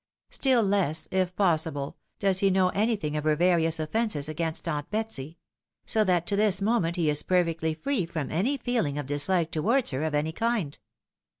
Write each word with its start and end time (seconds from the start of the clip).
Still 0.31 0.63
less, 0.63 1.07
if 1.11 1.35
possible, 1.35 1.95
does 2.17 2.39
he 2.39 2.49
know 2.49 2.71
anytliing 2.71 3.15
of 3.19 3.23
her 3.23 3.35
various 3.35 3.79
offences 3.79 4.27
against 4.27 4.67
aunt 4.67 4.89
Betsy; 4.89 5.37
so 5.85 6.03
that 6.03 6.25
to 6.25 6.35
this 6.35 6.59
moment 6.59 6.95
he 6.95 7.07
is 7.07 7.21
perfectly 7.21 7.75
free 7.75 8.07
from 8.07 8.31
any 8.31 8.57
feeling 8.57 8.97
of 8.97 9.05
dislike 9.05 9.51
towards 9.51 9.91
her 9.91 10.01
of 10.03 10.15
any 10.15 10.31
kind. 10.31 10.79